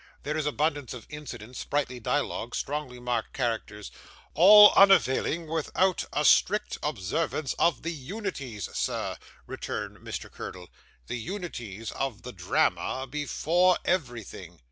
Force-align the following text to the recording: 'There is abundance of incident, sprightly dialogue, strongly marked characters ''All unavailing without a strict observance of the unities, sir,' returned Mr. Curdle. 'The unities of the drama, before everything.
'There 0.23 0.35
is 0.35 0.47
abundance 0.47 0.95
of 0.95 1.05
incident, 1.11 1.55
sprightly 1.55 1.99
dialogue, 1.99 2.55
strongly 2.55 2.99
marked 2.99 3.33
characters 3.33 3.91
''All 4.33 4.73
unavailing 4.75 5.45
without 5.45 6.05
a 6.11 6.25
strict 6.25 6.79
observance 6.81 7.53
of 7.59 7.83
the 7.83 7.93
unities, 7.93 8.67
sir,' 8.73 9.15
returned 9.45 9.97
Mr. 9.97 10.31
Curdle. 10.31 10.69
'The 11.05 11.19
unities 11.19 11.91
of 11.91 12.23
the 12.23 12.33
drama, 12.33 13.05
before 13.07 13.77
everything. 13.85 14.59